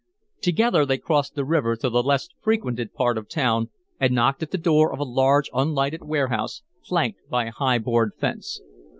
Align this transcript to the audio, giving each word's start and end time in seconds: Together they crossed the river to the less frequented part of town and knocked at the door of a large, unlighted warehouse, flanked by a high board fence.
Together 0.41 0.83
they 0.83 0.97
crossed 0.97 1.35
the 1.35 1.45
river 1.45 1.75
to 1.75 1.87
the 1.87 2.01
less 2.01 2.27
frequented 2.41 2.91
part 2.91 3.19
of 3.19 3.29
town 3.29 3.69
and 3.99 4.15
knocked 4.15 4.41
at 4.41 4.49
the 4.49 4.57
door 4.57 4.91
of 4.91 4.97
a 4.97 5.03
large, 5.03 5.47
unlighted 5.53 6.01
warehouse, 6.01 6.63
flanked 6.83 7.19
by 7.29 7.45
a 7.45 7.51
high 7.51 7.77
board 7.77 8.13
fence. 8.19 8.61